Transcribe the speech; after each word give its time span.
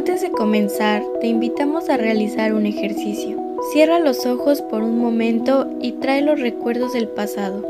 Antes 0.00 0.22
de 0.22 0.30
comenzar, 0.30 1.04
te 1.20 1.26
invitamos 1.26 1.90
a 1.90 1.98
realizar 1.98 2.54
un 2.54 2.64
ejercicio. 2.64 3.36
Cierra 3.70 3.98
los 3.98 4.24
ojos 4.24 4.62
por 4.62 4.82
un 4.82 4.96
momento 4.96 5.68
y 5.78 5.92
trae 5.92 6.22
los 6.22 6.40
recuerdos 6.40 6.94
del 6.94 7.06
pasado, 7.06 7.62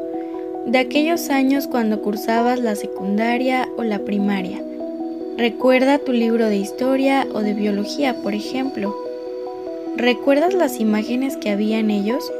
de 0.65 0.79
aquellos 0.79 1.29
años 1.29 1.67
cuando 1.67 2.01
cursabas 2.03 2.61
la 2.61 2.77
secundaria 2.77 3.69
o 3.77 3.83
la 3.83 3.99
primaria. 3.99 4.63
Recuerda 5.39 5.99
tu 5.99 6.13
libro 6.13 6.47
de 6.47 6.57
historia 6.57 7.27
o 7.35 7.41
de 7.41 7.53
biología, 7.53 8.15
por 8.23 8.33
ejemplo. 8.33 8.95
¿Recuerdas 9.97 10.55
las 10.55 10.79
imágenes 10.79 11.37
que 11.37 11.51
había 11.51 11.81
en 11.81 11.91
ellos? 11.91 12.33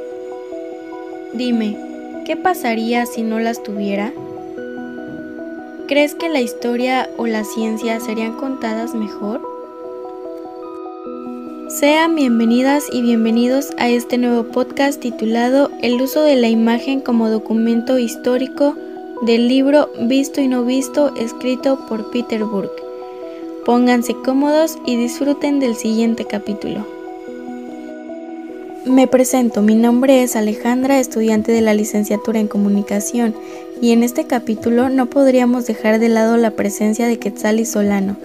Dime, 1.33 1.77
¿qué 2.25 2.37
pasaría 2.37 3.05
si 3.05 3.23
no 3.23 3.39
las 3.39 3.61
tuviera? 3.61 4.13
¿Crees 5.89 6.15
que 6.15 6.29
la 6.29 6.39
historia 6.39 7.09
o 7.17 7.27
la 7.27 7.43
ciencia 7.43 7.99
serían 7.99 8.37
contadas 8.37 8.95
mejor? 8.95 9.50
Sean 11.79 12.15
bienvenidas 12.15 12.83
y 12.91 13.01
bienvenidos 13.01 13.69
a 13.77 13.87
este 13.87 14.17
nuevo 14.17 14.43
podcast 14.51 14.99
titulado 14.99 15.71
El 15.81 16.01
uso 16.01 16.21
de 16.21 16.35
la 16.35 16.49
imagen 16.49 16.99
como 16.99 17.29
documento 17.29 17.97
histórico 17.97 18.75
del 19.21 19.47
libro 19.47 19.89
Visto 20.01 20.41
y 20.41 20.49
no 20.49 20.65
visto 20.65 21.15
escrito 21.15 21.85
por 21.87 22.11
Peter 22.11 22.43
Burke. 22.43 22.83
Pónganse 23.65 24.13
cómodos 24.15 24.77
y 24.85 24.97
disfruten 24.97 25.61
del 25.61 25.75
siguiente 25.75 26.25
capítulo. 26.25 26.85
Me 28.85 29.07
presento, 29.07 29.61
mi 29.61 29.75
nombre 29.75 30.23
es 30.23 30.35
Alejandra, 30.35 30.99
estudiante 30.99 31.53
de 31.53 31.61
la 31.61 31.73
licenciatura 31.73 32.41
en 32.41 32.49
comunicación, 32.49 33.33
y 33.81 33.93
en 33.93 34.03
este 34.03 34.25
capítulo 34.25 34.89
no 34.89 35.05
podríamos 35.05 35.67
dejar 35.67 35.99
de 35.99 36.09
lado 36.09 36.35
la 36.35 36.51
presencia 36.51 37.07
de 37.07 37.17
Quetzal 37.17 37.61
y 37.61 37.65
Solano, 37.65 38.17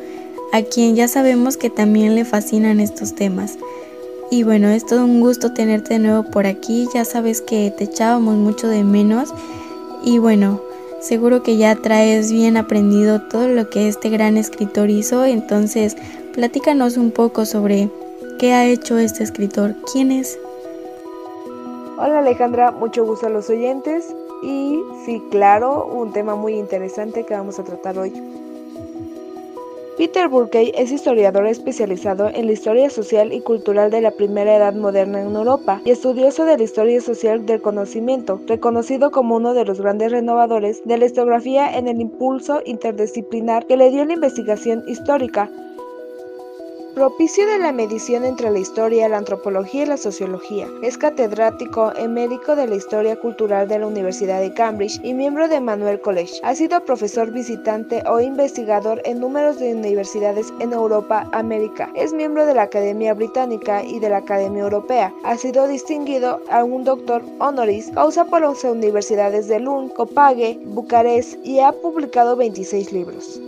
a 0.57 0.63
quien 0.63 0.97
ya 0.97 1.07
sabemos 1.07 1.59
que 1.59 1.69
también 1.69 2.15
le 2.15 2.25
fascinan 2.25 2.81
estos 2.81 3.15
temas. 3.15 3.59
Y 4.31 4.43
bueno, 4.43 4.69
es 4.69 4.87
todo 4.87 5.05
un 5.05 5.21
gusto 5.21 5.53
tenerte 5.53 5.95
de 5.95 6.01
nuevo 6.01 6.23
por 6.31 6.47
aquí, 6.47 6.89
ya 6.95 7.05
sabes 7.05 7.43
que 7.43 7.71
te 7.77 7.85
echábamos 7.85 8.37
mucho 8.37 8.67
de 8.67 8.83
menos 8.83 9.35
y 10.03 10.17
bueno, 10.19 10.63
seguro 11.01 11.43
que 11.43 11.59
ya 11.59 11.77
traes 11.77 12.33
bien 12.33 12.57
aprendido 12.57 13.21
todo 13.21 13.49
lo 13.49 13.69
que 13.69 13.87
este 13.87 14.09
gran 14.09 14.39
escritor 14.39 14.89
hizo, 14.89 15.27
entonces 15.27 15.95
platícanos 16.33 16.97
un 16.97 17.11
poco 17.11 17.45
sobre 17.45 17.91
qué 18.39 18.55
ha 18.55 18.67
hecho 18.67 18.97
este 18.97 19.25
escritor, 19.25 19.75
quién 19.93 20.11
es. 20.11 20.39
Hola 21.99 22.21
Alejandra, 22.21 22.71
mucho 22.71 23.05
gusto 23.05 23.27
a 23.27 23.31
los 23.31 23.51
oyentes 23.51 24.07
y 24.43 24.81
sí, 25.05 25.23
claro, 25.31 25.85
un 25.85 26.15
tema 26.15 26.35
muy 26.35 26.55
interesante 26.55 27.25
que 27.25 27.35
vamos 27.35 27.59
a 27.59 27.65
tratar 27.65 27.99
hoy. 27.99 28.46
Peter 29.97 30.29
Burkey 30.29 30.73
es 30.77 30.93
historiador 30.93 31.47
especializado 31.47 32.29
en 32.29 32.45
la 32.47 32.53
historia 32.53 32.91
social 32.91 33.33
y 33.33 33.41
cultural 33.41 33.91
de 33.91 34.03
la 34.03 34.11
primera 34.11 34.55
edad 34.55 34.75
moderna 34.75 35.23
en 35.23 35.35
Europa 35.35 35.81
y 35.87 35.91
estudioso 35.91 36.45
de 36.45 36.59
la 36.59 36.65
historia 36.65 37.01
social 37.01 37.47
del 37.47 37.63
conocimiento, 37.63 38.39
reconocido 38.47 39.11
como 39.11 39.37
uno 39.37 39.55
de 39.55 39.65
los 39.65 39.81
grandes 39.81 40.13
renovadores 40.13 40.83
de 40.85 40.99
la 40.99 41.07
historiografía 41.07 41.79
en 41.79 41.89
el 41.89 42.03
impulso 42.03 42.61
interdisciplinar 42.67 43.67
que 43.67 43.79
le 43.79 43.89
dio 43.89 44.05
la 44.05 44.13
investigación 44.13 44.85
histórica, 44.87 45.51
Propicio 46.97 47.47
de 47.47 47.59
la 47.59 47.73
medición 47.73 48.25
entre 48.25 48.51
la 48.51 48.59
historia, 48.59 49.07
la 49.07 49.19
antropología 49.19 49.83
y 49.83 49.87
la 49.87 49.99
sociología. 49.99 50.67
Es 50.83 50.97
catedrático 50.97 51.95
emérico 51.95 52.57
de 52.57 52.67
la 52.67 52.77
Historia 52.77 53.21
Cultural 53.21 53.69
de 53.69 53.79
la 53.79 53.87
Universidad 53.87 54.41
de 54.41 54.55
Cambridge 54.55 54.99
y 55.05 55.13
miembro 55.13 55.47
de 55.47 55.61
Manuel 55.61 56.01
College. 56.01 56.41
Ha 56.43 56.55
sido 56.55 56.83
profesor 56.87 57.33
visitante 57.33 58.03
o 58.09 58.19
investigador 58.19 59.03
en 59.05 59.21
números 59.21 59.59
de 59.59 59.75
universidades 59.75 60.51
en 60.59 60.73
Europa, 60.73 61.29
América. 61.33 61.91
Es 61.95 62.15
miembro 62.15 62.47
de 62.47 62.55
la 62.55 62.63
Academia 62.63 63.13
Británica 63.13 63.85
y 63.85 63.99
de 63.99 64.09
la 64.09 64.17
Academia 64.17 64.63
Europea. 64.63 65.13
Ha 65.23 65.37
sido 65.37 65.69
distinguido 65.69 66.41
a 66.49 66.65
un 66.65 66.85
doctor 66.85 67.23
honoris 67.41 67.91
causa 67.91 68.25
por 68.25 68.41
las 68.41 68.65
universidades 68.65 69.49
de 69.49 69.61
Lund, 69.61 69.93
Copague, 69.93 70.59
Bucarest 70.65 71.45
y 71.45 71.61
ha 71.61 71.73
publicado 71.73 72.37
26 72.37 72.91
libros. 72.91 73.39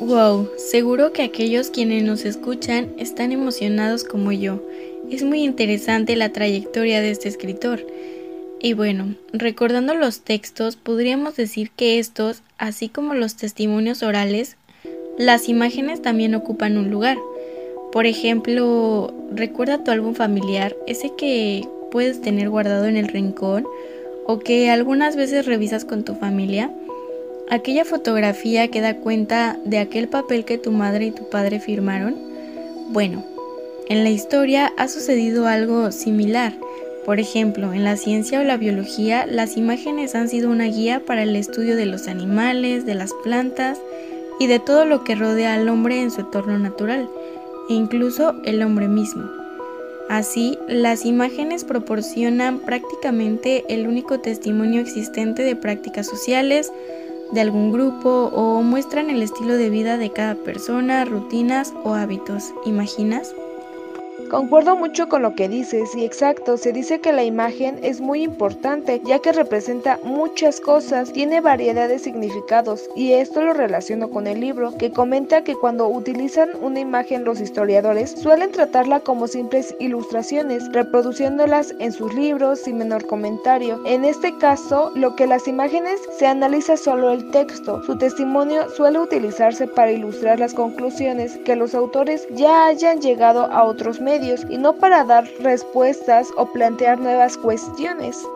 Wow, 0.00 0.50
seguro 0.58 1.14
que 1.14 1.22
aquellos 1.22 1.70
quienes 1.70 2.02
nos 2.04 2.26
escuchan 2.26 2.92
están 2.98 3.32
emocionados 3.32 4.04
como 4.04 4.30
yo. 4.30 4.62
Es 5.10 5.22
muy 5.22 5.42
interesante 5.42 6.16
la 6.16 6.32
trayectoria 6.32 7.00
de 7.00 7.10
este 7.10 7.30
escritor. 7.30 7.80
Y 8.60 8.74
bueno, 8.74 9.14
recordando 9.32 9.94
los 9.94 10.20
textos, 10.20 10.76
podríamos 10.76 11.34
decir 11.36 11.70
que 11.70 11.98
estos, 11.98 12.42
así 12.58 12.90
como 12.90 13.14
los 13.14 13.36
testimonios 13.36 14.02
orales, 14.02 14.58
las 15.16 15.48
imágenes 15.48 16.02
también 16.02 16.34
ocupan 16.34 16.76
un 16.76 16.90
lugar. 16.90 17.16
Por 17.90 18.04
ejemplo, 18.04 19.14
recuerda 19.32 19.82
tu 19.82 19.92
álbum 19.92 20.14
familiar, 20.14 20.76
ese 20.86 21.12
que 21.16 21.66
puedes 21.90 22.20
tener 22.20 22.50
guardado 22.50 22.84
en 22.84 22.98
el 22.98 23.08
rincón 23.08 23.66
o 24.26 24.40
que 24.40 24.68
algunas 24.68 25.16
veces 25.16 25.46
revisas 25.46 25.86
con 25.86 26.04
tu 26.04 26.16
familia. 26.16 26.70
Aquella 27.48 27.84
fotografía 27.84 28.68
que 28.68 28.80
da 28.80 28.96
cuenta 28.96 29.56
de 29.64 29.78
aquel 29.78 30.08
papel 30.08 30.44
que 30.44 30.58
tu 30.58 30.72
madre 30.72 31.06
y 31.06 31.10
tu 31.12 31.28
padre 31.30 31.60
firmaron. 31.60 32.16
Bueno, 32.88 33.24
en 33.88 34.02
la 34.02 34.10
historia 34.10 34.72
ha 34.76 34.88
sucedido 34.88 35.46
algo 35.46 35.92
similar. 35.92 36.54
Por 37.04 37.20
ejemplo, 37.20 37.72
en 37.72 37.84
la 37.84 37.96
ciencia 37.96 38.40
o 38.40 38.42
la 38.42 38.56
biología, 38.56 39.26
las 39.26 39.56
imágenes 39.56 40.16
han 40.16 40.28
sido 40.28 40.50
una 40.50 40.64
guía 40.64 41.04
para 41.06 41.22
el 41.22 41.36
estudio 41.36 41.76
de 41.76 41.86
los 41.86 42.08
animales, 42.08 42.84
de 42.84 42.94
las 42.94 43.12
plantas 43.22 43.78
y 44.40 44.48
de 44.48 44.58
todo 44.58 44.84
lo 44.84 45.04
que 45.04 45.14
rodea 45.14 45.54
al 45.54 45.68
hombre 45.68 46.02
en 46.02 46.10
su 46.10 46.22
entorno 46.22 46.58
natural, 46.58 47.08
e 47.70 47.74
incluso 47.74 48.34
el 48.44 48.60
hombre 48.60 48.88
mismo. 48.88 49.22
Así, 50.08 50.58
las 50.66 51.04
imágenes 51.04 51.62
proporcionan 51.62 52.58
prácticamente 52.58 53.64
el 53.68 53.86
único 53.86 54.18
testimonio 54.18 54.80
existente 54.80 55.42
de 55.42 55.54
prácticas 55.54 56.06
sociales, 56.06 56.72
de 57.32 57.40
algún 57.40 57.72
grupo 57.72 58.30
o 58.32 58.62
muestran 58.62 59.10
el 59.10 59.22
estilo 59.22 59.54
de 59.54 59.70
vida 59.70 59.96
de 59.96 60.10
cada 60.12 60.34
persona, 60.34 61.04
rutinas 61.04 61.74
o 61.84 61.94
hábitos. 61.94 62.52
¿Imaginas? 62.64 63.34
Concuerdo 64.30 64.74
mucho 64.74 65.08
con 65.08 65.22
lo 65.22 65.36
que 65.36 65.48
dices 65.48 65.94
y 65.94 66.04
exacto, 66.04 66.56
se 66.56 66.72
dice 66.72 67.00
que 67.00 67.12
la 67.12 67.22
imagen 67.22 67.78
es 67.82 68.00
muy 68.00 68.24
importante 68.24 69.00
ya 69.04 69.20
que 69.20 69.30
representa 69.30 70.00
muchas 70.02 70.60
cosas, 70.60 71.12
tiene 71.12 71.40
variedad 71.40 71.88
de 71.88 72.00
significados 72.00 72.90
y 72.96 73.12
esto 73.12 73.42
lo 73.42 73.52
relaciono 73.52 74.10
con 74.10 74.26
el 74.26 74.40
libro 74.40 74.76
que 74.78 74.90
comenta 74.90 75.44
que 75.44 75.54
cuando 75.54 75.88
utilizan 75.88 76.50
una 76.60 76.80
imagen 76.80 77.24
los 77.24 77.40
historiadores 77.40 78.10
suelen 78.20 78.50
tratarla 78.50 78.98
como 78.98 79.28
simples 79.28 79.76
ilustraciones, 79.78 80.72
reproduciéndolas 80.72 81.72
en 81.78 81.92
sus 81.92 82.12
libros 82.12 82.60
sin 82.60 82.78
menor 82.78 83.06
comentario. 83.06 83.80
En 83.86 84.04
este 84.04 84.36
caso, 84.38 84.90
lo 84.96 85.14
que 85.14 85.28
las 85.28 85.46
imágenes 85.46 86.00
se 86.18 86.26
analiza 86.26 86.76
solo 86.76 87.10
el 87.10 87.30
texto, 87.30 87.80
su 87.84 87.96
testimonio 87.96 88.68
suele 88.70 88.98
utilizarse 88.98 89.68
para 89.68 89.92
ilustrar 89.92 90.40
las 90.40 90.52
conclusiones 90.52 91.38
que 91.44 91.54
los 91.54 91.76
autores 91.76 92.26
ya 92.32 92.66
hayan 92.66 93.00
llegado 93.00 93.44
a 93.44 93.62
otros 93.62 94.00
medios 94.00 94.15
y 94.48 94.56
no 94.56 94.72
para 94.72 95.04
dar 95.04 95.24
respuestas 95.40 96.30
o 96.36 96.46
plantear 96.46 96.98
nuevas 96.98 97.36
cuestiones. 97.36 98.26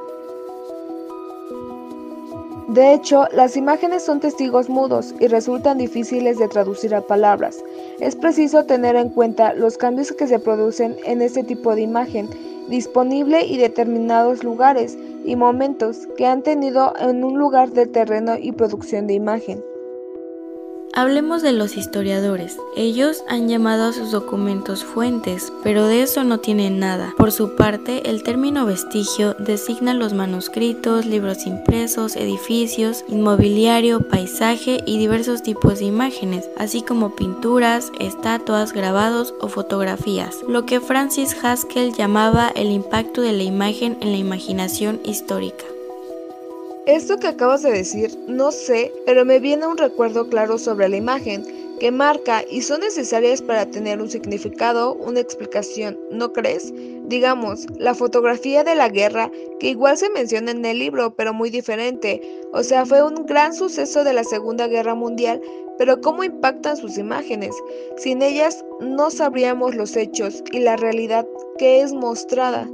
De 2.68 2.92
hecho, 2.92 3.26
las 3.32 3.56
imágenes 3.56 4.04
son 4.04 4.20
testigos 4.20 4.68
mudos 4.68 5.14
y 5.18 5.26
resultan 5.26 5.78
difíciles 5.78 6.38
de 6.38 6.48
traducir 6.48 6.94
a 6.94 7.00
palabras. 7.00 7.64
Es 7.98 8.14
preciso 8.14 8.64
tener 8.64 8.94
en 8.94 9.08
cuenta 9.08 9.54
los 9.54 9.78
cambios 9.78 10.12
que 10.12 10.26
se 10.26 10.38
producen 10.38 10.96
en 11.04 11.22
este 11.22 11.42
tipo 11.42 11.74
de 11.74 11.82
imagen 11.82 12.28
disponible 12.68 13.44
y 13.44 13.56
determinados 13.56 14.44
lugares 14.44 14.96
y 15.24 15.34
momentos 15.34 16.06
que 16.16 16.26
han 16.26 16.42
tenido 16.42 16.92
en 17.00 17.24
un 17.24 17.38
lugar 17.38 17.70
de 17.70 17.86
terreno 17.86 18.36
y 18.38 18.52
producción 18.52 19.06
de 19.06 19.14
imagen. 19.14 19.69
Hablemos 21.00 21.40
de 21.40 21.52
los 21.52 21.78
historiadores. 21.78 22.58
Ellos 22.76 23.24
han 23.26 23.48
llamado 23.48 23.84
a 23.84 23.92
sus 23.94 24.10
documentos 24.10 24.84
fuentes, 24.84 25.50
pero 25.62 25.86
de 25.86 26.02
eso 26.02 26.24
no 26.24 26.40
tienen 26.40 26.78
nada. 26.78 27.14
Por 27.16 27.32
su 27.32 27.56
parte, 27.56 28.10
el 28.10 28.22
término 28.22 28.66
vestigio 28.66 29.32
designa 29.32 29.94
los 29.94 30.12
manuscritos, 30.12 31.06
libros 31.06 31.46
impresos, 31.46 32.16
edificios, 32.16 33.02
inmobiliario, 33.08 34.10
paisaje 34.10 34.82
y 34.84 34.98
diversos 34.98 35.42
tipos 35.42 35.78
de 35.78 35.86
imágenes, 35.86 36.50
así 36.58 36.82
como 36.82 37.16
pinturas, 37.16 37.90
estatuas, 37.98 38.74
grabados 38.74 39.32
o 39.40 39.48
fotografías, 39.48 40.36
lo 40.46 40.66
que 40.66 40.80
Francis 40.80 41.34
Haskell 41.42 41.94
llamaba 41.94 42.52
el 42.54 42.70
impacto 42.70 43.22
de 43.22 43.32
la 43.32 43.42
imagen 43.42 43.96
en 44.02 44.12
la 44.12 44.18
imaginación 44.18 45.00
histórica. 45.06 45.64
Esto 46.86 47.18
que 47.18 47.28
acabas 47.28 47.62
de 47.62 47.72
decir, 47.72 48.10
no 48.26 48.50
sé, 48.50 48.90
pero 49.04 49.24
me 49.24 49.38
viene 49.38 49.66
un 49.66 49.76
recuerdo 49.76 50.28
claro 50.28 50.58
sobre 50.58 50.88
la 50.88 50.96
imagen, 50.96 51.44
que 51.78 51.90
marca 51.90 52.42
y 52.50 52.62
son 52.62 52.80
necesarias 52.80 53.42
para 53.42 53.66
tener 53.66 54.00
un 54.00 54.10
significado, 54.10 54.94
una 54.94 55.20
explicación, 55.20 55.98
¿no 56.10 56.32
crees? 56.32 56.72
Digamos, 57.06 57.66
la 57.78 57.94
fotografía 57.94 58.64
de 58.64 58.74
la 58.74 58.88
guerra, 58.88 59.30
que 59.58 59.70
igual 59.70 59.96
se 59.96 60.10
menciona 60.10 60.52
en 60.52 60.64
el 60.64 60.78
libro, 60.78 61.14
pero 61.14 61.34
muy 61.34 61.50
diferente. 61.50 62.20
O 62.52 62.62
sea, 62.62 62.86
fue 62.86 63.02
un 63.02 63.26
gran 63.26 63.54
suceso 63.54 64.04
de 64.04 64.12
la 64.12 64.24
Segunda 64.24 64.66
Guerra 64.66 64.94
Mundial, 64.94 65.40
pero 65.78 66.00
¿cómo 66.00 66.24
impactan 66.24 66.76
sus 66.76 66.98
imágenes? 66.98 67.54
Sin 67.96 68.22
ellas 68.22 68.64
no 68.80 69.10
sabríamos 69.10 69.74
los 69.74 69.96
hechos 69.96 70.42
y 70.52 70.60
la 70.60 70.76
realidad 70.76 71.26
que 71.58 71.80
es 71.80 71.92
mostrada. 71.92 72.68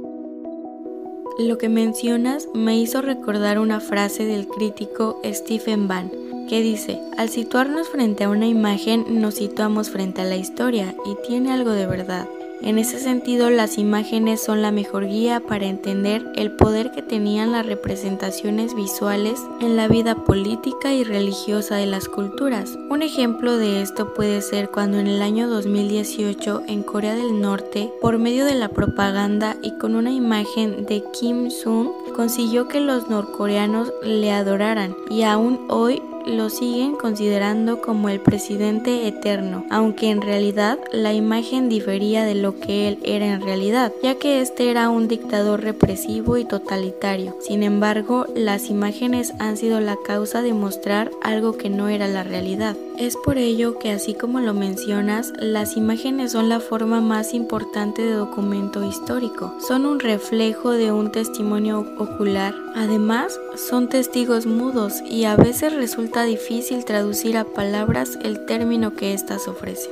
Lo 1.39 1.59
que 1.59 1.69
mencionas 1.69 2.49
me 2.55 2.77
hizo 2.77 3.03
recordar 3.03 3.59
una 3.59 3.79
frase 3.79 4.25
del 4.25 4.47
crítico 4.47 5.21
Stephen 5.23 5.87
Van, 5.87 6.09
que 6.49 6.61
dice, 6.61 6.99
al 7.15 7.29
situarnos 7.29 7.89
frente 7.89 8.23
a 8.23 8.29
una 8.29 8.47
imagen 8.47 9.21
nos 9.21 9.35
situamos 9.35 9.91
frente 9.91 10.21
a 10.21 10.25
la 10.25 10.35
historia 10.35 10.95
y 11.05 11.15
tiene 11.27 11.51
algo 11.51 11.71
de 11.71 11.85
verdad. 11.85 12.27
En 12.61 12.79
ese 12.79 12.99
sentido, 12.99 13.49
las 13.49 13.77
imágenes 13.77 14.43
son 14.43 14.61
la 14.61 14.71
mejor 14.71 15.05
guía 15.05 15.39
para 15.39 15.67
entender 15.67 16.25
el 16.35 16.51
poder 16.51 16.91
que 16.91 17.03
tenían 17.03 17.51
las 17.51 17.65
representaciones 17.65 18.75
visuales 18.75 19.39
en 19.61 19.75
la 19.75 19.87
vida 19.87 20.15
política 20.15 20.93
y 20.93 21.03
religiosa 21.03 21.75
de 21.75 21.85
las 21.85 22.09
culturas. 22.09 22.77
Un 22.89 23.03
ejemplo 23.03 23.57
de 23.57 23.81
esto 23.81 24.13
puede 24.15 24.41
ser 24.41 24.69
cuando 24.69 24.97
en 24.97 25.07
el 25.07 25.21
año 25.21 25.47
2018 25.47 26.63
en 26.67 26.81
Corea 26.83 27.15
del 27.15 27.39
Norte, 27.39 27.91
por 28.01 28.17
medio 28.17 28.45
de 28.45 28.55
la 28.55 28.69
propaganda 28.69 29.55
y 29.61 29.77
con 29.77 29.95
una 29.95 30.11
imagen 30.11 30.85
de 30.85 31.03
Kim 31.13 31.49
Jong, 31.63 31.89
consiguió 32.15 32.67
que 32.67 32.79
los 32.79 33.07
norcoreanos 33.09 33.93
le 34.03 34.31
adoraran 34.31 34.95
y 35.09 35.21
aún 35.21 35.59
hoy 35.69 36.01
lo 36.27 36.49
siguen 36.49 36.95
considerando 36.95 37.81
como 37.81 38.09
el 38.09 38.19
presidente 38.19 39.07
eterno, 39.07 39.65
aunque 39.69 40.09
en 40.09 40.21
realidad 40.21 40.77
la 40.91 41.13
imagen 41.13 41.69
difería 41.69 42.25
de 42.25 42.35
lo 42.35 42.59
que 42.59 42.87
él 42.87 42.99
era 43.03 43.27
en 43.27 43.41
realidad, 43.41 43.91
ya 44.03 44.15
que 44.15 44.41
este 44.41 44.69
era 44.69 44.89
un 44.89 45.07
dictador 45.07 45.61
represivo 45.61 46.37
y 46.37 46.45
totalitario. 46.45 47.35
Sin 47.39 47.63
embargo, 47.63 48.25
las 48.35 48.69
imágenes 48.69 49.33
han 49.39 49.57
sido 49.57 49.79
la 49.79 49.97
causa 50.05 50.41
de 50.41 50.53
mostrar 50.53 51.11
algo 51.23 51.57
que 51.57 51.69
no 51.69 51.89
era 51.89 52.07
la 52.07 52.23
realidad. 52.23 52.75
Es 52.97 53.15
por 53.15 53.37
ello 53.37 53.77
que 53.77 53.91
así 53.91 54.15
como 54.15 54.39
lo 54.39 54.55
mencionas, 54.55 55.31
las 55.37 55.77
imágenes 55.77 56.31
son 56.31 56.49
la 56.49 56.59
forma 56.59 56.99
más 56.99 57.35
importante 57.35 58.01
de 58.01 58.13
documento 58.13 58.83
histórico. 58.83 59.53
Son 59.59 59.85
un 59.85 59.99
reflejo 59.99 60.71
de 60.71 60.91
un 60.91 61.11
testimonio 61.11 61.85
ocular. 61.99 62.55
Además, 62.75 63.39
son 63.55 63.87
testigos 63.87 64.47
mudos 64.47 65.03
y 65.07 65.25
a 65.25 65.35
veces 65.35 65.75
resulta 65.75 66.23
difícil 66.23 66.85
traducir 66.85 67.37
a 67.37 67.43
palabras 67.43 68.17
el 68.23 68.47
término 68.47 68.95
que 68.95 69.13
éstas 69.13 69.47
ofrecen. 69.47 69.91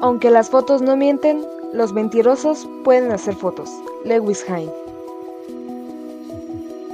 Aunque 0.00 0.30
las 0.32 0.50
fotos 0.50 0.82
no 0.82 0.96
mienten, 0.96 1.46
los 1.72 1.92
mentirosos 1.92 2.68
pueden 2.82 3.12
hacer 3.12 3.36
fotos. 3.36 3.70
Lewis 4.04 4.44
Hine. 4.48 4.87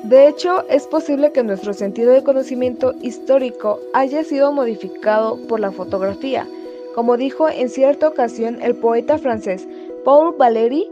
De 0.05 0.29
hecho, 0.29 0.69
es 0.69 0.87
posible 0.87 1.33
que 1.33 1.43
nuestro 1.43 1.73
sentido 1.73 2.13
de 2.13 2.23
conocimiento 2.23 2.93
histórico 3.01 3.81
haya 3.95 4.23
sido 4.23 4.53
modificado 4.53 5.39
por 5.49 5.61
la 5.61 5.73
fotografía, 5.73 6.47
como 6.95 7.17
dijo 7.17 7.49
en 7.49 7.71
cierta 7.71 8.09
ocasión 8.09 8.61
el 8.61 8.75
poeta 8.77 9.17
francés 9.17 9.67
Paul 10.05 10.35
Valéry, 10.37 10.87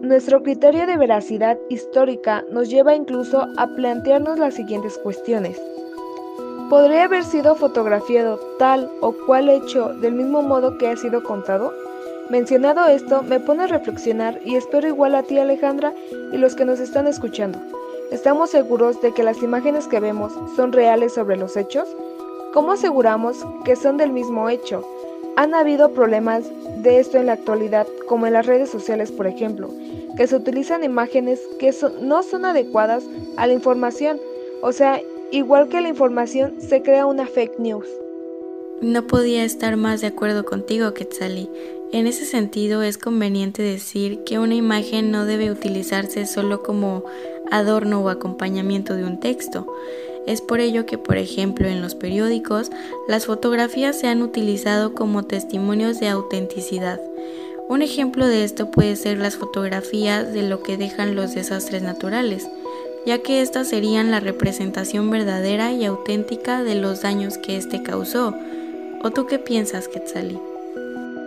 nuestro 0.00 0.42
criterio 0.42 0.88
de 0.88 0.96
veracidad 0.96 1.56
histórica 1.68 2.44
nos 2.50 2.68
lleva 2.68 2.96
incluso 2.96 3.46
a 3.56 3.68
plantearnos 3.76 4.40
las 4.40 4.54
siguientes 4.54 4.98
cuestiones. 4.98 5.62
¿Podría 6.68 7.04
haber 7.04 7.22
sido 7.22 7.54
fotografiado 7.54 8.40
tal 8.58 8.90
o 9.02 9.12
cual 9.24 9.50
hecho 9.50 9.94
del 10.00 10.14
mismo 10.14 10.42
modo 10.42 10.78
que 10.78 10.88
ha 10.88 10.96
sido 10.96 11.22
contado? 11.22 11.72
Mencionado 12.28 12.86
esto, 12.88 13.22
me 13.22 13.38
pone 13.38 13.64
a 13.64 13.68
reflexionar 13.68 14.40
y 14.44 14.56
espero 14.56 14.88
igual 14.88 15.14
a 15.14 15.22
ti 15.22 15.38
Alejandra 15.38 15.94
y 16.32 16.38
los 16.38 16.56
que 16.56 16.64
nos 16.64 16.80
están 16.80 17.06
escuchando. 17.06 17.60
¿Estamos 18.12 18.50
seguros 18.50 19.00
de 19.00 19.12
que 19.12 19.22
las 19.22 19.42
imágenes 19.42 19.88
que 19.88 19.98
vemos 19.98 20.34
son 20.54 20.70
reales 20.70 21.14
sobre 21.14 21.38
los 21.38 21.56
hechos? 21.56 21.88
¿Cómo 22.52 22.72
aseguramos 22.72 23.38
que 23.64 23.74
son 23.74 23.96
del 23.96 24.12
mismo 24.12 24.50
hecho? 24.50 24.86
Han 25.36 25.54
habido 25.54 25.92
problemas 25.92 26.44
de 26.82 27.00
esto 27.00 27.16
en 27.16 27.24
la 27.24 27.32
actualidad, 27.32 27.86
como 28.06 28.26
en 28.26 28.34
las 28.34 28.44
redes 28.44 28.68
sociales, 28.68 29.10
por 29.10 29.26
ejemplo, 29.26 29.70
que 30.14 30.26
se 30.26 30.36
utilizan 30.36 30.84
imágenes 30.84 31.40
que 31.58 31.74
no 32.02 32.22
son 32.22 32.44
adecuadas 32.44 33.02
a 33.38 33.46
la 33.46 33.54
información. 33.54 34.20
O 34.60 34.72
sea, 34.72 35.00
igual 35.30 35.70
que 35.70 35.80
la 35.80 35.88
información, 35.88 36.60
se 36.60 36.82
crea 36.82 37.06
una 37.06 37.26
fake 37.26 37.58
news. 37.58 37.88
No 38.82 39.06
podía 39.06 39.42
estar 39.42 39.78
más 39.78 40.02
de 40.02 40.08
acuerdo 40.08 40.44
contigo, 40.44 40.92
Quetzali. 40.92 41.48
En 41.92 42.06
ese 42.06 42.24
sentido, 42.24 42.82
es 42.82 42.96
conveniente 42.96 43.62
decir 43.62 44.24
que 44.24 44.38
una 44.38 44.54
imagen 44.54 45.10
no 45.10 45.26
debe 45.26 45.50
utilizarse 45.50 46.24
solo 46.24 46.62
como 46.62 47.04
adorno 47.50 48.00
o 48.00 48.08
acompañamiento 48.08 48.96
de 48.96 49.04
un 49.04 49.20
texto. 49.20 49.66
Es 50.26 50.40
por 50.40 50.60
ello 50.60 50.86
que, 50.86 50.96
por 50.96 51.18
ejemplo, 51.18 51.68
en 51.68 51.82
los 51.82 51.94
periódicos, 51.94 52.70
las 53.08 53.26
fotografías 53.26 54.00
se 54.00 54.06
han 54.08 54.22
utilizado 54.22 54.94
como 54.94 55.24
testimonios 55.24 56.00
de 56.00 56.08
autenticidad. 56.08 56.98
Un 57.68 57.82
ejemplo 57.82 58.26
de 58.26 58.44
esto 58.44 58.70
puede 58.70 58.96
ser 58.96 59.18
las 59.18 59.36
fotografías 59.36 60.32
de 60.32 60.48
lo 60.48 60.62
que 60.62 60.78
dejan 60.78 61.14
los 61.14 61.34
desastres 61.34 61.82
naturales, 61.82 62.48
ya 63.04 63.18
que 63.18 63.42
estas 63.42 63.68
serían 63.68 64.10
la 64.10 64.20
representación 64.20 65.10
verdadera 65.10 65.72
y 65.72 65.84
auténtica 65.84 66.62
de 66.64 66.74
los 66.74 67.02
daños 67.02 67.36
que 67.36 67.58
éste 67.58 67.82
causó. 67.82 68.34
¿O 69.04 69.10
tú 69.10 69.26
qué 69.26 69.38
piensas, 69.38 69.88
Quetzali? 69.88 70.38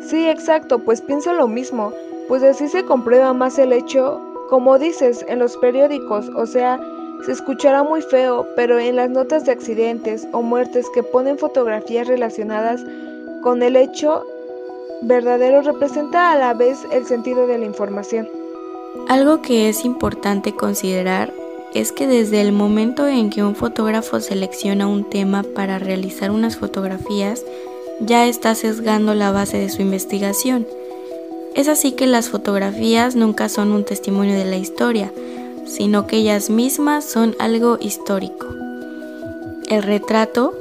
Sí, 0.08 0.28
exacto, 0.28 0.80
pues 0.80 1.02
pienso 1.02 1.34
lo 1.34 1.48
mismo, 1.48 1.92
pues 2.28 2.44
así 2.44 2.68
se 2.68 2.86
comprueba 2.86 3.34
más 3.34 3.58
el 3.58 3.74
hecho 3.74 4.22
como 4.50 4.78
dices, 4.78 5.26
en 5.28 5.40
los 5.40 5.58
periódicos, 5.58 6.30
o 6.36 6.46
sea, 6.46 6.80
se 7.26 7.32
escuchará 7.32 7.84
muy 7.84 8.02
feo, 8.02 8.46
pero 8.56 8.80
en 8.80 8.96
las 8.96 9.10
notas 9.10 9.46
de 9.46 9.52
accidentes 9.52 10.28
o 10.34 10.42
muertes 10.42 10.86
que 10.94 11.04
ponen 11.04 11.38
fotografías 11.38 12.08
relacionadas 12.08 12.84
con 13.42 13.64
el 13.64 13.76
hecho 13.76 14.24
verdadero 15.02 15.62
representa 15.62 16.32
a 16.32 16.38
la 16.38 16.54
vez 16.54 16.80
el 16.92 17.06
sentido 17.06 17.48
de 17.48 17.58
la 17.58 17.66
información. 17.66 18.28
Algo 19.08 19.42
que 19.42 19.70
es 19.70 19.84
importante 19.84 20.54
considerar 20.54 21.34
es 21.74 21.92
que 21.92 22.08
desde 22.08 22.42
el 22.42 22.52
momento 22.52 23.08
en 23.08 23.30
que 23.30 23.44
un 23.44 23.56
fotógrafo 23.56 24.20
selecciona 24.20 24.88
un 24.88 25.10
tema 25.10 25.44
para 25.44 25.80
realizar 25.80 26.32
unas 26.32 26.56
fotografías, 26.58 27.44
ya 28.00 28.28
está 28.28 28.56
sesgando 28.56 29.14
la 29.14 29.32
base 29.32 29.58
de 29.58 29.70
su 29.70 29.82
investigación. 29.82 30.68
Es 31.56 31.68
así 31.68 31.94
que 31.94 32.08
las 32.08 32.30
fotografías 32.30 33.16
nunca 33.16 33.48
son 33.50 33.72
un 33.72 33.86
testimonio 33.86 34.36
de 34.36 34.46
la 34.46 34.58
historia, 34.58 35.12
sino 35.66 36.06
que 36.06 36.18
ellas 36.18 36.50
mismas 36.50 37.06
son 37.06 37.36
algo 37.40 37.78
histórico. 37.80 38.48
El 39.70 39.82
retrato, 39.82 40.54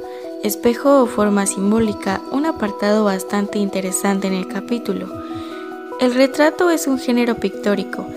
espejo 0.43 1.01
o 1.01 1.05
forma 1.05 1.45
simbólica, 1.45 2.21
un 2.31 2.45
apartado 2.45 3.03
bastante 3.03 3.59
interesante 3.59 4.27
en 4.27 4.33
el 4.33 4.47
capítulo. 4.47 5.07
El 5.99 6.13
retrato 6.13 6.69
es 6.69 6.87
un 6.87 6.97
género 6.97 7.35
pictórico 7.35 8.07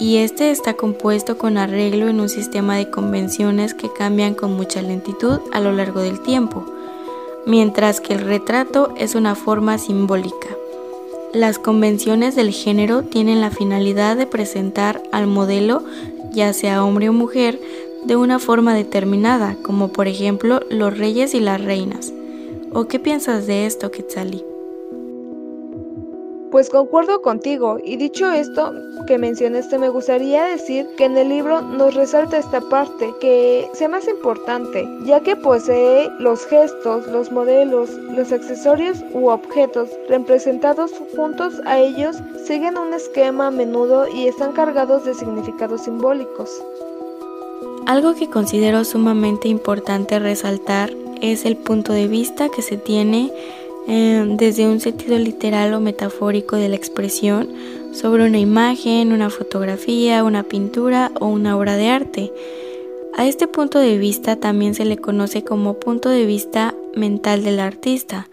y 0.00 0.18
este 0.18 0.50
está 0.50 0.74
compuesto 0.74 1.38
con 1.38 1.58
arreglo 1.58 2.08
en 2.08 2.20
un 2.20 2.28
sistema 2.28 2.76
de 2.76 2.90
convenciones 2.90 3.74
que 3.74 3.92
cambian 3.92 4.34
con 4.34 4.54
mucha 4.54 4.80
lentitud 4.80 5.40
a 5.52 5.60
lo 5.60 5.72
largo 5.72 6.00
del 6.00 6.20
tiempo, 6.20 6.64
mientras 7.48 8.02
que 8.02 8.12
el 8.12 8.20
retrato 8.20 8.92
es 8.98 9.14
una 9.14 9.34
forma 9.34 9.78
simbólica. 9.78 10.48
Las 11.32 11.58
convenciones 11.58 12.36
del 12.36 12.52
género 12.52 13.02
tienen 13.02 13.40
la 13.40 13.50
finalidad 13.50 14.16
de 14.16 14.26
presentar 14.26 15.02
al 15.12 15.26
modelo, 15.26 15.82
ya 16.30 16.52
sea 16.52 16.84
hombre 16.84 17.08
o 17.08 17.12
mujer, 17.12 17.58
de 18.04 18.16
una 18.16 18.38
forma 18.38 18.74
determinada, 18.74 19.56
como 19.62 19.88
por 19.88 20.08
ejemplo 20.08 20.60
los 20.70 20.96
reyes 20.96 21.34
y 21.34 21.40
las 21.40 21.64
reinas. 21.64 22.12
¿O 22.72 22.86
qué 22.86 22.98
piensas 22.98 23.46
de 23.46 23.64
esto, 23.64 23.90
Quetzali? 23.90 24.44
Pues 26.50 26.70
concuerdo 26.70 27.20
contigo, 27.20 27.78
y 27.84 27.96
dicho 27.96 28.30
esto 28.30 28.72
que 29.06 29.18
mencionaste, 29.18 29.78
me 29.78 29.90
gustaría 29.90 30.44
decir 30.44 30.86
que 30.96 31.04
en 31.04 31.18
el 31.18 31.28
libro 31.28 31.60
nos 31.60 31.94
resalta 31.94 32.38
esta 32.38 32.62
parte 32.62 33.12
que 33.20 33.68
sea 33.74 33.88
más 33.88 34.08
importante, 34.08 34.88
ya 35.04 35.20
que 35.20 35.36
posee 35.36 36.08
los 36.18 36.46
gestos, 36.46 37.06
los 37.08 37.30
modelos, 37.30 37.90
los 38.16 38.32
accesorios 38.32 39.04
u 39.12 39.28
objetos 39.28 39.90
representados 40.08 40.92
juntos 41.14 41.60
a 41.66 41.80
ellos 41.80 42.16
siguen 42.46 42.78
un 42.78 42.94
esquema 42.94 43.48
a 43.48 43.50
menudo 43.50 44.06
y 44.08 44.26
están 44.26 44.52
cargados 44.52 45.04
de 45.04 45.12
significados 45.12 45.82
simbólicos. 45.82 46.50
Algo 47.84 48.14
que 48.14 48.30
considero 48.30 48.84
sumamente 48.84 49.48
importante 49.48 50.18
resaltar 50.18 50.90
es 51.20 51.44
el 51.44 51.56
punto 51.56 51.92
de 51.92 52.06
vista 52.06 52.48
que 52.48 52.62
se 52.62 52.76
tiene 52.76 53.32
Em, 53.90 54.36
desde 54.36 54.68
un 54.68 54.80
sentido 54.80 55.18
literal 55.18 55.72
o 55.72 55.80
metafórico 55.80 56.56
de 56.56 56.68
la 56.68 56.76
expresión 56.76 57.48
sobre 57.92 58.26
una 58.26 58.38
imagen, 58.38 59.12
una 59.12 59.30
fotografía, 59.30 60.24
una 60.24 60.42
pintura 60.42 61.10
o 61.18 61.26
una 61.28 61.56
obra 61.56 61.74
de 61.76 61.88
arte. 61.88 62.32
A 63.16 63.26
este 63.26 63.48
punto 63.48 63.78
de 63.78 63.96
vista 63.96 64.36
también 64.36 64.74
se 64.74 64.84
le 64.84 64.98
conoce 64.98 65.42
como 65.42 65.80
punto 65.80 66.10
de 66.10 66.26
vista 66.26 66.74
mental 66.94 67.42
del 67.42 67.60
artista. 67.60 68.28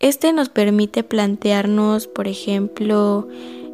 Este 0.00 0.32
nos 0.32 0.48
permite 0.48 1.04
plantearnos, 1.04 2.08
por 2.08 2.26
ejemplo, 2.26 3.28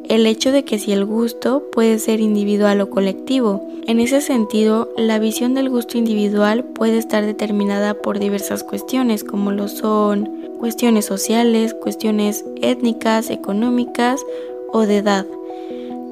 el 0.06 0.26
hecho 0.26 0.52
de 0.52 0.66
que 0.66 0.78
si 0.78 0.92
el 0.92 1.06
gusto 1.06 1.70
puede 1.72 1.98
ser 1.98 2.20
individual 2.20 2.82
o 2.82 2.90
colectivo. 2.90 3.66
En 3.86 4.00
ese 4.00 4.20
sentido, 4.20 4.92
la 4.98 5.18
visión 5.18 5.54
del 5.54 5.70
gusto 5.70 5.96
individual 5.96 6.62
puede 6.62 6.98
estar 6.98 7.24
determinada 7.24 7.94
por 7.94 8.18
diversas 8.18 8.62
cuestiones, 8.62 9.24
como 9.24 9.50
lo 9.50 9.68
son 9.68 10.43
cuestiones 10.64 11.04
sociales, 11.04 11.74
cuestiones 11.74 12.42
étnicas, 12.62 13.28
económicas 13.28 14.24
o 14.72 14.86
de 14.86 14.96
edad, 14.96 15.26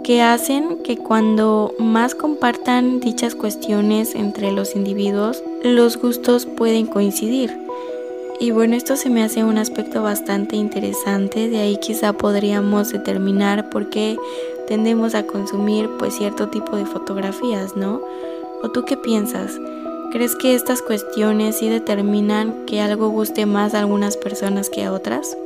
que 0.04 0.20
hacen 0.20 0.82
que 0.82 0.98
cuando 0.98 1.72
más 1.78 2.14
compartan 2.14 3.00
dichas 3.00 3.34
cuestiones 3.34 4.14
entre 4.14 4.52
los 4.52 4.76
individuos, 4.76 5.42
los 5.62 5.96
gustos 5.96 6.44
pueden 6.44 6.84
coincidir. 6.84 7.50
Y 8.40 8.50
bueno, 8.50 8.76
esto 8.76 8.96
se 8.96 9.08
me 9.08 9.22
hace 9.22 9.42
un 9.42 9.56
aspecto 9.56 10.02
bastante 10.02 10.54
interesante, 10.56 11.48
de 11.48 11.56
ahí 11.56 11.78
quizá 11.78 12.12
podríamos 12.12 12.92
determinar 12.92 13.70
por 13.70 13.88
qué 13.88 14.18
tendemos 14.68 15.14
a 15.14 15.22
consumir 15.22 15.88
pues 15.98 16.12
cierto 16.12 16.50
tipo 16.50 16.76
de 16.76 16.84
fotografías, 16.84 17.74
¿no? 17.74 18.02
¿O 18.62 18.68
tú 18.70 18.84
qué 18.84 18.98
piensas? 18.98 19.58
¿Crees 20.12 20.36
que 20.36 20.54
estas 20.54 20.82
cuestiones 20.82 21.56
sí 21.56 21.68
determinan 21.68 22.66
que 22.66 22.80
algo 22.80 23.08
guste 23.08 23.46
más 23.46 23.74
a 23.74 23.78
algunas 23.78 24.16
personas 24.16 24.68
que 24.68 24.84
a 24.84 24.92
otras? 24.92 25.36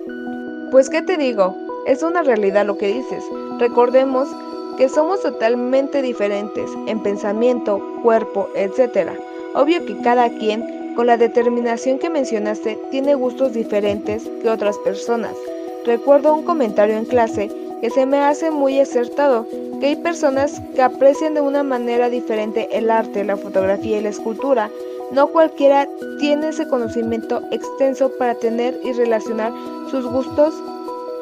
Pues 0.73 0.91
qué 0.91 1.03
te 1.03 1.17
digo, 1.17 1.57
es 1.87 2.03
una 2.03 2.23
realidad 2.23 2.67
lo 2.67 2.77
que 2.77 2.89
dices. 2.89 3.23
Recordemos 3.61 4.29
que 4.77 4.89
somos 4.89 5.23
totalmente 5.23 6.03
diferentes 6.03 6.69
en 6.89 7.01
pensamiento, 7.01 7.81
cuerpo, 8.03 8.49
etc. 8.57 9.11
Obvio 9.55 9.87
que 9.87 10.01
cada 10.03 10.29
quien 10.31 10.95
con 10.97 11.07
la 11.07 11.19
determinación 11.19 11.99
que 11.99 12.11
mencionaste, 12.11 12.79
tiene 12.91 13.15
gustos 13.15 13.53
diferentes 13.53 14.29
que 14.43 14.49
otras 14.49 14.79
personas. 14.79 15.37
Recuerdo 15.85 16.35
un 16.35 16.43
comentario 16.43 16.97
en 16.97 17.05
clase 17.05 17.51
se 17.91 18.07
me 18.07 18.19
hace 18.19 18.51
muy 18.51 18.81
acertado, 18.81 19.47
que 19.81 19.87
hay 19.87 19.97
personas 19.97 20.61
que 20.75 20.83
aprecian 20.83 21.35
de 21.35 21.41
una 21.41 21.63
manera 21.63 22.09
diferente 22.09 22.69
el 22.73 22.91
arte, 22.91 23.25
la 23.25 23.37
fotografía 23.37 23.99
y 23.99 24.03
la 24.03 24.09
escultura. 24.11 24.71
No 25.13 25.29
cualquiera 25.29 25.89
tiene 26.19 26.49
ese 26.49 26.67
conocimiento 26.69 27.43
extenso 27.53 28.11
para 28.19 28.35
tener 28.35 28.79
y 28.85 28.93
relacionar 28.93 29.53
sus 29.91 30.07
gustos 30.07 30.55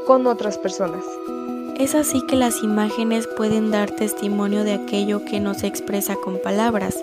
con 0.07 0.27
otras 0.27 0.57
personas. 0.59 1.05
Es 1.79 1.95
así 1.95 2.25
que 2.27 2.37
las 2.37 2.63
imágenes 2.63 3.27
pueden 3.37 3.71
dar 3.71 3.91
testimonio 3.91 4.65
de 4.65 4.75
aquello 4.75 5.25
que 5.25 5.41
no 5.41 5.55
se 5.55 5.67
expresa 5.67 6.15
con 6.17 6.39
palabras 6.39 6.97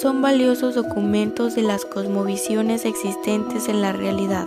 son 0.00 0.22
valiosos 0.22 0.74
documentos 0.74 1.54
de 1.54 1.60
las 1.60 1.84
cosmovisiones 1.84 2.86
existentes 2.86 3.68
en 3.68 3.82
la 3.82 3.92
realidad. 3.92 4.46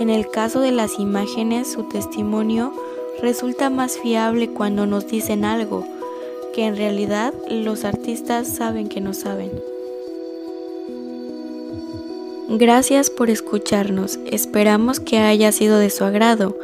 En 0.00 0.08
el 0.08 0.26
caso 0.30 0.60
de 0.60 0.72
las 0.72 0.98
imágenes, 0.98 1.70
su 1.70 1.82
testimonio 1.84 2.72
resulta 3.22 3.70
más 3.70 3.98
fiable 3.98 4.50
cuando 4.50 4.86
nos 4.86 5.06
dicen 5.06 5.44
algo 5.44 5.84
que 6.54 6.66
en 6.66 6.76
realidad 6.76 7.34
los 7.50 7.84
artistas 7.84 8.48
saben 8.48 8.88
que 8.88 9.00
no 9.00 9.12
saben. 9.12 9.50
Gracias 12.48 13.10
por 13.10 13.30
escucharnos, 13.30 14.18
esperamos 14.26 15.00
que 15.00 15.18
haya 15.18 15.50
sido 15.50 15.78
de 15.78 15.90
su 15.90 16.04
agrado. 16.04 16.56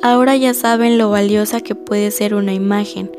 Ahora 0.00 0.36
ya 0.36 0.54
saben 0.54 0.96
lo 0.96 1.10
valiosa 1.10 1.60
que 1.60 1.74
puede 1.74 2.10
ser 2.10 2.34
una 2.34 2.54
imagen. 2.54 3.10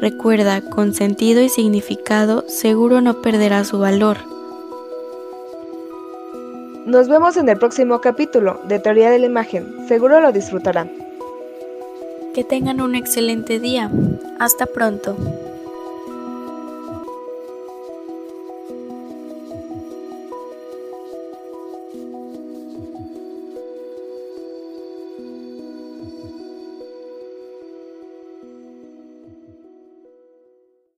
Recuerda, 0.00 0.60
con 0.60 0.94
sentido 0.94 1.40
y 1.42 1.48
significado 1.48 2.44
seguro 2.48 3.00
no 3.00 3.22
perderá 3.22 3.64
su 3.64 3.78
valor. 3.78 4.18
Nos 6.86 7.08
vemos 7.08 7.36
en 7.36 7.48
el 7.48 7.58
próximo 7.58 8.00
capítulo 8.00 8.60
de 8.64 8.78
Teoría 8.78 9.10
de 9.10 9.18
la 9.18 9.26
Imagen. 9.26 9.86
Seguro 9.86 10.20
lo 10.20 10.32
disfrutarán. 10.32 11.07
Que 12.38 12.44
tengan 12.44 12.80
un 12.80 12.94
excelente 12.94 13.58
día. 13.58 13.90
Hasta 14.38 14.66
pronto. 14.66 15.16